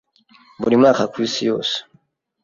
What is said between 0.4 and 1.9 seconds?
Buri mwaka, ku isi yose